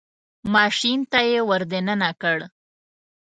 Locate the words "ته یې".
1.11-1.39